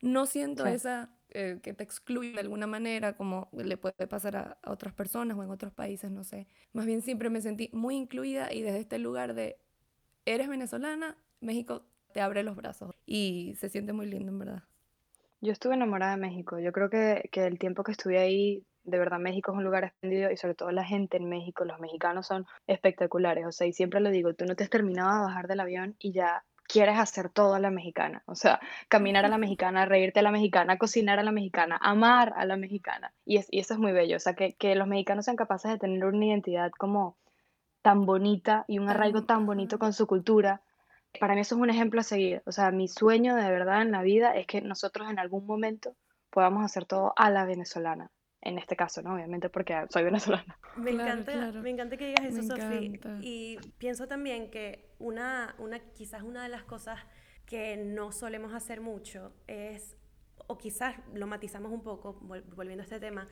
[0.00, 4.58] no siento esa eh, que te excluye de alguna manera, como le puede pasar a,
[4.62, 6.46] a otras personas o en otros países, no sé.
[6.72, 9.58] Más bien siempre me sentí muy incluida y desde este lugar de,
[10.24, 14.62] eres venezolana, México te abre los brazos y se siente muy lindo, en verdad.
[15.40, 16.58] Yo estuve enamorada de México.
[16.58, 19.84] Yo creo que, que el tiempo que estuve ahí, de verdad México es un lugar
[19.84, 23.46] espléndido y sobre todo la gente en México, los mexicanos son espectaculares.
[23.46, 25.94] O sea, y siempre lo digo, tú no te has terminado de bajar del avión
[25.98, 28.22] y ya quieres hacer todo a la mexicana.
[28.26, 32.32] O sea, caminar a la mexicana, reírte a la mexicana, cocinar a la mexicana, amar
[32.36, 33.12] a la mexicana.
[33.24, 34.16] Y, es, y eso es muy bello.
[34.16, 37.16] O sea, que, que los mexicanos sean capaces de tener una identidad como
[37.82, 40.62] tan bonita y un arraigo tan bonito con su cultura
[41.18, 42.42] para mí eso es un ejemplo a seguir.
[42.46, 45.96] O sea, mi sueño de verdad en la vida es que nosotros en algún momento
[46.30, 48.10] podamos hacer todo a la venezolana.
[48.40, 49.14] En este caso, ¿no?
[49.14, 50.58] Obviamente porque soy venezolana.
[50.76, 52.78] Me, encanta, me encanta que digas eso, Sofía.
[53.20, 57.00] Y pienso también que una, una, quizás una de las cosas
[57.46, 59.96] que no solemos hacer mucho es,
[60.46, 63.26] o quizás lo matizamos un poco, volviendo a este tema,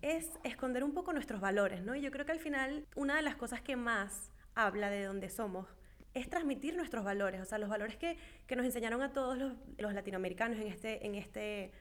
[0.00, 1.94] es esconder un poco nuestros valores, ¿no?
[1.94, 5.30] Y yo creo que al final una de las cosas que más habla de dónde
[5.30, 5.68] somos
[6.14, 9.52] es transmitir nuestros valores, o sea, los valores que, que nos enseñaron a todos los,
[9.78, 11.72] los, latinoamericanos en este, en, este,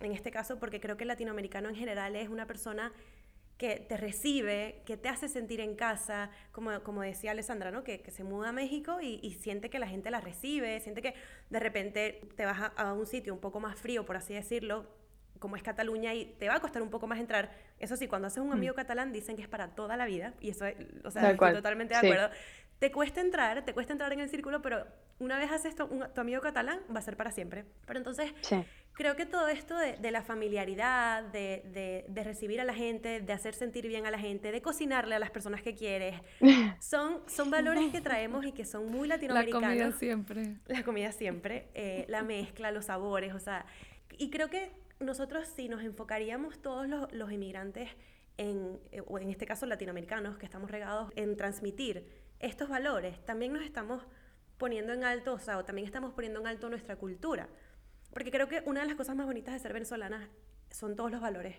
[0.00, 2.92] en este caso, porque creo que el latinoamericano en general es una persona
[3.58, 7.84] que te recibe, que te hace sentir en casa, como, como decía Alessandra, ¿no?
[7.84, 11.02] que, que se muda a México y, y, siente que la gente la recibe, siente
[11.02, 11.14] que
[11.50, 14.86] de repente te vas a, a un sitio un poco más frío, por así decirlo,
[15.42, 17.50] como es Cataluña y te va a costar un poco más entrar.
[17.78, 18.52] Eso sí, cuando haces un mm.
[18.52, 20.64] amigo catalán dicen que es para toda la vida y eso,
[21.04, 22.30] o sea, estoy totalmente de acuerdo.
[22.82, 24.84] Te cuesta entrar, te cuesta entrar en el círculo, pero
[25.20, 27.64] una vez haces esto, tu amigo catalán va a ser para siempre.
[27.86, 28.32] Pero entonces,
[28.94, 33.54] creo que todo esto de, la familiaridad, de, de, recibir a la gente, de hacer
[33.54, 36.20] sentir bien a la gente, de cocinarle a las personas que quieres,
[36.80, 39.62] son, son valores que traemos y que son muy latinoamericanos.
[39.62, 40.56] La comida siempre.
[40.66, 43.64] La comida siempre, eh, la mezcla, los sabores, o sea,
[44.18, 47.90] y creo que nosotros si nos enfocaríamos todos los, los inmigrantes
[48.38, 53.52] en, eh, o en este caso latinoamericanos, que estamos regados en transmitir estos valores, también
[53.52, 54.02] nos estamos
[54.58, 57.48] poniendo en alto, o sea, o también estamos poniendo en alto nuestra cultura.
[58.12, 60.28] Porque creo que una de las cosas más bonitas de ser venezolana
[60.70, 61.56] son todos los valores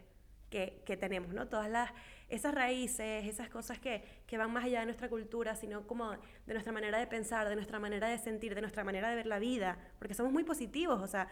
[0.50, 1.48] que, que tenemos, ¿no?
[1.48, 1.92] Todas las,
[2.30, 6.54] esas raíces, esas cosas que, que, van más allá de nuestra cultura, sino como de
[6.54, 9.40] nuestra manera de pensar, de nuestra manera de sentir, de nuestra manera de ver la
[9.40, 11.28] vida, porque somos muy positivos, o sea,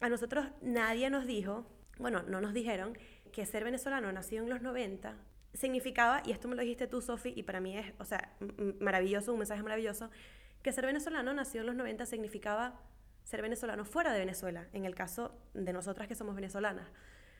[0.00, 1.66] a nosotros nadie nos dijo,
[1.98, 2.96] bueno, no nos dijeron
[3.32, 5.16] que ser venezolano nacido en los 90
[5.58, 8.32] significaba, y esto me lo dijiste tú, Sofi, y para mí es, o sea,
[8.78, 10.08] maravilloso, un mensaje maravilloso,
[10.62, 12.80] que ser venezolano nacido en los 90 significaba
[13.24, 16.86] ser venezolano fuera de Venezuela, en el caso de nosotras que somos venezolanas.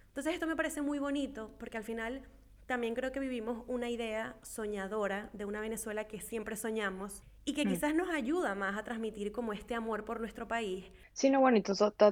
[0.09, 2.23] Entonces esto me parece muy bonito porque al final
[2.67, 7.65] también creo que vivimos una idea soñadora de una Venezuela que siempre soñamos y que
[7.65, 7.69] mm.
[7.69, 10.85] quizás nos ayuda más a transmitir como este amor por nuestro país.
[11.13, 11.63] Sí, no, bueno, y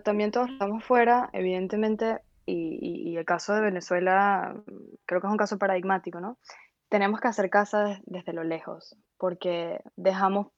[0.03, 4.55] también todos estamos fuera, evidentemente, y, y, el caso de Venezuela
[5.05, 6.39] creo que es un caso paradigmático, ¿no?
[6.89, 10.49] Tenemos que hacer casa desde lo lejos, porque dejamos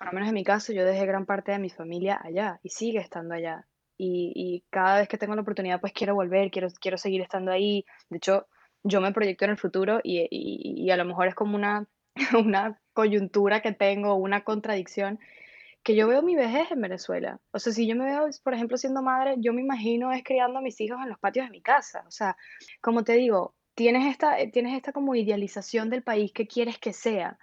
[0.00, 2.70] por lo menos en mi caso, yo dejé gran parte de mi familia allá y
[2.70, 3.66] sigue estando allá.
[3.98, 7.84] Y, cada vez que tengo la oportunidad, pues quiero volver, quiero, quiero seguir estando ahí.
[8.08, 8.46] De hecho,
[8.82, 11.86] yo me proyecto en el futuro y, y, a lo mejor es como una,
[12.38, 15.18] una coyuntura que tengo, una contradicción,
[15.82, 17.40] que yo veo mi vejez en Venezuela.
[17.52, 20.58] O sea, si yo me veo, por ejemplo, siendo madre, yo me imagino es criando
[20.58, 22.04] a mis hijos en los patios de mi casa.
[22.06, 22.36] O sea,
[22.80, 27.38] como te digo, tienes esta, tienes esta como idealización del país que quieres que sea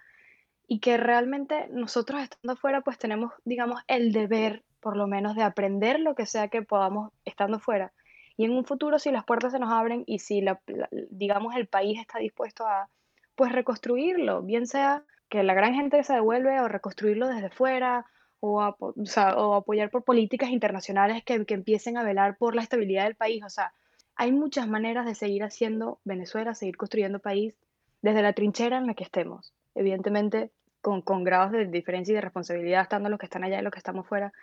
[0.67, 5.43] y que realmente nosotros estando fuera pues tenemos, digamos, el deber por lo menos de
[5.43, 7.93] aprender lo que sea que podamos estando fuera.
[8.35, 10.61] Y en un futuro si las puertas se nos abren y si, la,
[11.09, 12.87] digamos, el país está dispuesto a,
[13.35, 18.05] pues, reconstruirlo, bien sea que la gran gente se devuelve o reconstruirlo desde fuera
[18.39, 23.15] o, o, apoyar por políticas internacionales que, que empiecen a velar por la estabilidad del
[23.15, 23.43] país.
[23.43, 23.73] O sea,
[24.15, 27.55] hay muchas maneras de seguir haciendo Venezuela, seguir construyendo país
[28.01, 29.53] desde la trinchera en la que estemos.
[29.75, 33.63] Evidentemente, con, con grados de diferencia y de responsabilidad, estando los que están allá y
[33.63, 34.33] los que estamos fuera,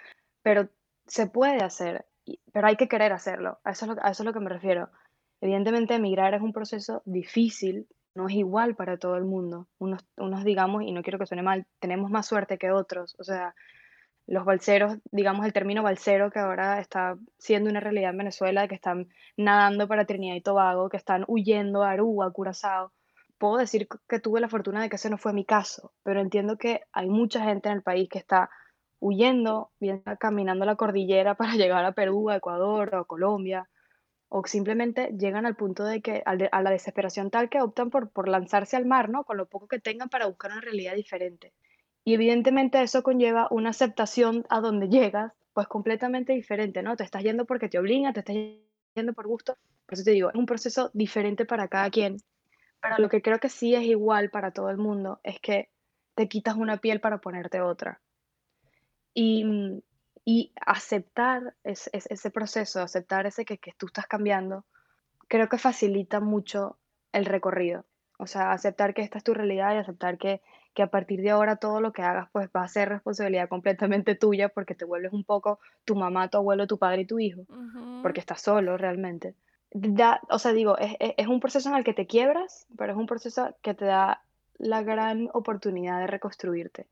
[0.42, 0.68] pero
[1.06, 2.06] se puede hacer,
[2.52, 4.90] pero hay que querer hacerlo, a eso es lo, eso es lo que me refiero.
[5.40, 9.68] Evidentemente, emigrar es un proceso difícil, no es igual para todo el mundo.
[9.78, 13.16] Unos, unos, digamos, y no quiero que suene mal, tenemos más suerte que otros.
[13.18, 13.54] O sea,
[14.26, 18.74] los balseros, digamos el término balsero que ahora está siendo una realidad en Venezuela, que
[18.74, 22.92] están nadando para Trinidad y Tobago, que están huyendo a Aruba, Curazao,
[23.38, 26.56] puedo decir que tuve la fortuna de que ese no fue mi caso, pero entiendo
[26.56, 28.50] que hay mucha gente en el país que está
[29.00, 33.68] huyendo, bien caminando la cordillera para llegar a Perú, a Ecuador o a Colombia,
[34.28, 38.28] o simplemente llegan al punto de que a la desesperación tal que optan por, por
[38.28, 39.24] lanzarse al mar, ¿no?
[39.24, 41.52] Con lo poco que tengan para buscar una realidad diferente.
[42.04, 46.96] Y evidentemente eso conlleva una aceptación a donde llegas, pues completamente diferente, ¿no?
[46.96, 48.36] Te estás yendo porque te obliga, te estás
[48.94, 49.56] yendo por gusto.
[49.86, 52.18] Por eso te digo, es un proceso diferente para cada quien
[52.84, 55.70] pero lo que creo que sí es igual para todo el mundo es que
[56.14, 58.02] te quitas una piel para ponerte otra.
[59.14, 59.82] Y,
[60.22, 64.66] y aceptar ese proceso, aceptar ese que, que tú estás cambiando,
[65.28, 66.76] creo que facilita mucho
[67.12, 67.86] el recorrido.
[68.18, 70.42] O sea, aceptar que esta es tu realidad y aceptar que,
[70.74, 74.14] que, a partir de ahora todo lo que hagas pues va a ser responsabilidad completamente
[74.16, 77.42] tuya porque te vuelves un poco tu mamá, tu abuelo, tu padre y tu hijo,
[78.02, 79.34] porque estás solo realmente
[80.30, 83.06] o sea, digo, es, es, un proceso en el que te quiebras, pero es un
[83.06, 84.22] proceso que te da
[84.58, 86.86] la gran oportunidad de reconstruirte.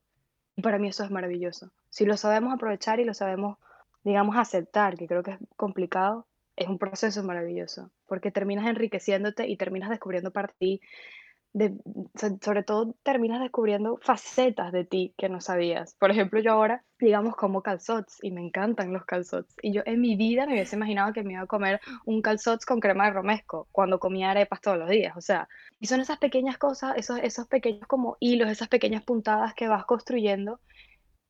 [0.55, 1.71] Y para mí eso es maravilloso.
[1.89, 3.57] Si lo sabemos aprovechar y lo sabemos,
[4.03, 9.55] digamos, aceptar, que creo que es complicado, es un proceso maravilloso, porque terminas enriqueciéndote y
[9.55, 10.81] terminas descubriendo para ti
[12.41, 15.95] sobre todo terminas descubriendo facetas de ti que no sabías.
[15.99, 19.55] Por ejemplo, yo ahora, digamos, como calzots y me encantan los calzots.
[19.61, 22.65] Y yo en mi vida me hubiese imaginado que me iba a comer un calzots
[22.65, 25.15] con crema de romesco cuando comía arepas todos los días.
[25.15, 25.47] O sea,
[25.79, 29.85] y son esas pequeñas cosas, esos, esos pequeños como hilos, esas pequeñas puntadas que vas
[29.85, 30.59] construyendo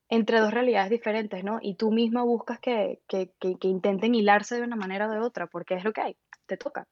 [0.09, 1.59] entre dos realidades diferentes, ¿no?
[1.61, 5.19] Y tú misma buscas que, que, que, que intenten hilarse de una manera o de
[5.19, 6.87] otra, porque es lo que hay, te toca.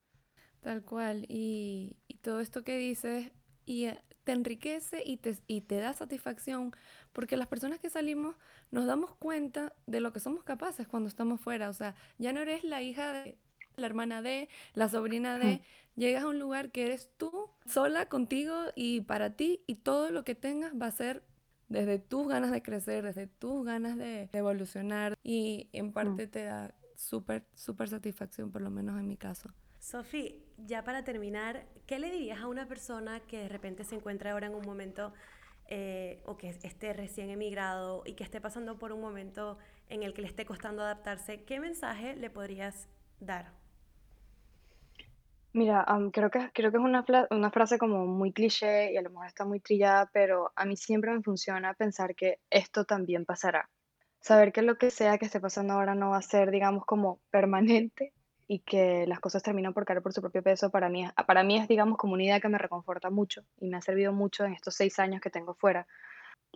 [0.62, 1.26] Tal cual.
[1.28, 3.32] Y, todo esto que dices
[3.66, 6.72] y eh, te enriquece y te, y te da satisfacción
[7.14, 8.36] porque las personas que salimos
[8.70, 11.68] nos damos cuenta de lo que somos capaces cuando estamos fuera.
[11.70, 13.38] O sea, ya no eres la hija de
[13.76, 15.62] la hermana de, la sobrina de,
[15.96, 20.24] llegas a un lugar que eres tú, sola contigo y para ti y todo lo
[20.24, 21.24] que tengas va a ser
[21.70, 26.76] desde tus ganas de crecer, desde tus ganas de, evolucionar y en parte te da
[26.96, 29.50] súper, súper satisfacción, por lo menos en mi caso.
[29.82, 34.32] Sofi, ya para terminar, ¿qué le dirías a una persona que de repente se encuentra
[34.32, 35.12] ahora en un momento
[35.66, 39.58] eh, o que esté recién emigrado y que esté pasando por un momento
[39.90, 41.44] en el que le esté costando adaptarse?
[41.46, 42.90] ¿Qué mensaje le podrías
[43.20, 43.54] dar?
[45.52, 49.10] Mira, creo que, creo que es una, una frase como muy cliché y a lo
[49.10, 53.68] mejor está muy trillada, pero a mí siempre me funciona pensar que esto también pasará.
[54.20, 57.20] Saber que lo que sea que esté pasando ahora no va a ser, digamos, como
[57.32, 58.14] permanente
[58.52, 61.58] y que las cosas terminan por caer por su propio peso, para mí, para mí
[61.58, 64.52] es, digamos, como una idea que me reconforta mucho y me ha servido mucho en
[64.52, 65.88] estos seis años que tengo fuera.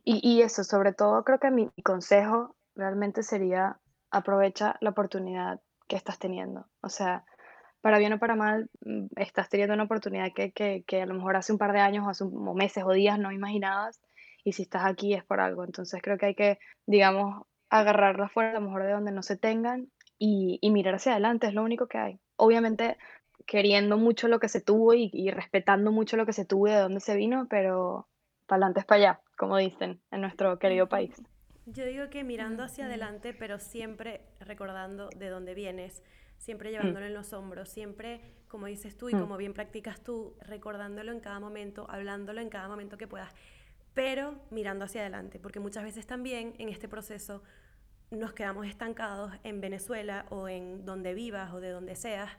[0.03, 3.79] Y, eso, sobre todo, creo que mi consejo realmente sería
[4.11, 6.67] aprovecha la oportunidad que estás teniendo.
[6.81, 7.23] O sea,
[7.79, 11.13] para bien o para mal, mm, estás teniendo una oportunidad que, que, que a lo
[11.13, 14.01] mejor hace un par de años o hace meses o días no imaginabas.
[14.43, 15.63] Y si estás aquí es por algo.
[15.63, 19.37] Entonces creo que hay que, digamos, agarrarla fuera a lo mejor de donde no se
[19.37, 22.19] tengan y, y mirar hacia adelante, es lo único que hay.
[22.37, 22.97] Obviamente
[23.45, 26.71] queriendo mucho lo que se tuvo y, y respetando mucho lo que se tuvo y
[26.71, 28.07] de dónde se vino, pero
[28.47, 31.21] para adelante es para allá, como dicen en nuestro querido país.
[31.67, 36.03] Yo digo que mirando hacia adelante, pero siempre recordando de dónde vienes,
[36.37, 40.01] siempre Mm, llevándolo en los hombros, siempre, como dices tú y mm, como bien practicas
[40.01, 43.33] tú, recordándolo en cada momento, hablándolo en cada momento que puedas,
[43.93, 47.41] pero mirando hacia adelante, porque muchas veces también en este proceso
[48.11, 52.31] nos quedamos estancados en Venezuela o en donde vivas o de donde seas,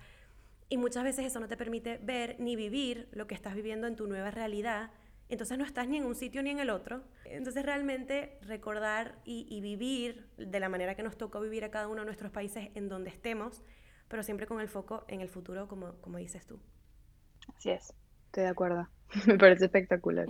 [0.69, 3.95] y muchas veces eso no te permite ver ni vivir lo que estás viviendo en
[3.95, 4.91] tu nueva realidad.
[5.29, 7.03] Entonces no estás ni en un sitio ni en el otro.
[7.25, 11.89] Entonces realmente recordar y, y vivir de la manera que nos tocó vivir a cada
[11.89, 13.63] uno de nuestros países en donde estemos,
[14.09, 16.61] pero siempre con el foco en el futuro, como, como dices tú.
[17.55, 17.95] así es,
[18.27, 18.89] estoy de acuerdo.
[19.27, 20.27] Me parece espectacular.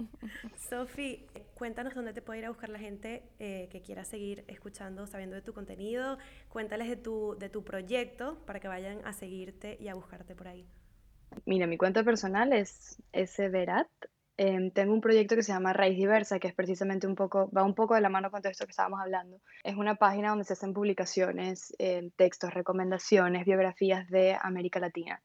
[0.69, 5.07] Sofi, cuéntanos dónde te puede ir a buscar la gente eh, que quiera seguir escuchando,
[5.07, 6.19] sabiendo de tu contenido.
[6.49, 10.49] Cuéntales de tu, de tu proyecto para que vayan a seguirte y a buscarte por
[10.49, 10.69] ahí.
[11.47, 12.99] Mira, mi cuenta personal es
[13.39, 13.89] Verat.
[14.39, 17.65] Em, tengo un proyecto que se llama Raíz Diversa, que es precisamente un poco, va
[17.65, 19.41] un poco de la mano con todo esto que estábamos hablando.
[19.65, 25.23] Es una página donde se hacen publicaciones, em, textos, recomendaciones, biografías de América Latina.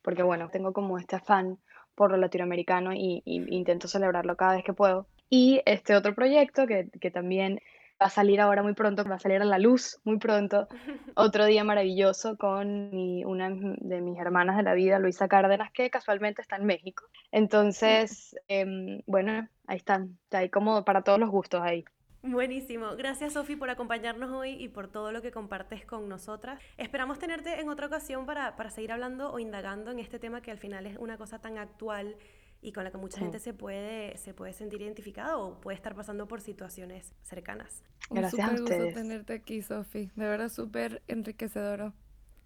[0.00, 1.58] Porque bueno, tengo como este afán
[1.96, 5.08] por lo latinoamericano y, y intento celebrarlo cada vez que puedo.
[5.34, 7.58] Y este otro proyecto que, que también
[8.00, 10.68] va a salir ahora muy pronto, va a salir a la luz muy pronto,
[11.16, 15.88] otro día maravilloso con mi- una de mis hermanas de la vida, Luisa Cárdenas, que
[15.88, 17.04] casualmente está en México.
[17.30, 21.82] Entonces, em, bueno, ahí están, hay como para todos los gustos ahí.
[22.24, 22.94] Buenísimo.
[22.96, 26.60] Gracias, Sofi, por acompañarnos hoy y por todo lo que compartes con nosotras.
[26.76, 30.50] Esperamos tenerte en otra ocasión para, para seguir hablando o indagando en este tema que
[30.50, 32.16] al final es una cosa tan actual
[32.62, 33.24] y con la que mucha Sí.
[33.24, 37.82] gente se puede, se puede sentir identificada o puede estar pasando por situaciones cercanas.
[38.08, 38.94] Un Gracias a súper gusto ustedes.
[38.94, 40.10] tenerte aquí, Sofi.
[40.14, 41.92] De verdad, súper enriquecedora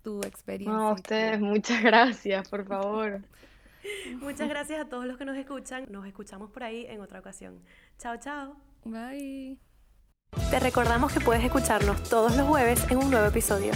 [0.02, 3.20] tu No, a experiencia ustedes, muchas gracias, por favor.
[4.20, 5.86] Muchas gracias a todos los que nos escuchan.
[5.90, 7.60] Nos escuchamos por ahí en otra ocasión.
[7.98, 8.56] Chao, chao.
[8.84, 9.58] Bye.
[10.50, 13.72] Te recordamos que puedes escucharnos todos los jueves en un nuevo episodio.